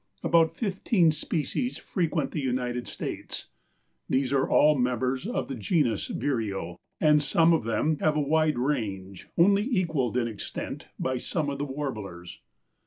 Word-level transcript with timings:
About 0.23 0.55
fifteen 0.57 1.11
species 1.11 1.77
frequent 1.77 2.31
the 2.31 2.41
United 2.41 2.87
States. 2.87 3.49
These 4.09 4.33
are 4.33 4.49
all 4.49 4.75
members 4.75 5.27
of 5.27 5.47
the 5.47 5.53
genus 5.53 6.07
Vireo, 6.07 6.79
and 6.99 7.21
some 7.21 7.53
of 7.53 7.65
them 7.65 7.99
have 7.99 8.15
a 8.15 8.19
wide 8.19 8.57
range, 8.57 9.27
only 9.37 9.61
equaled 9.61 10.17
in 10.17 10.27
extent 10.27 10.87
by 10.97 11.19
some 11.19 11.51
of 11.51 11.59
the 11.59 11.65
warblers. 11.65 12.39